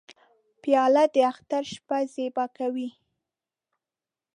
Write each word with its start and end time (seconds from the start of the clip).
پیاله 0.61 1.03
د 1.13 1.15
اختر 1.31 1.63
شپه 1.73 1.97
زیبا 2.13 2.45
کوي. 2.57 2.89